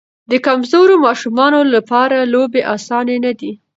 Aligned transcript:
د 0.31 0.33
کمزورو 0.45 0.95
ماشومانو 1.05 1.59
لپاره 1.75 2.17
لوبې 2.33 2.61
اسانه 2.75 3.15
نه 3.25 3.31
دي. 3.39 3.51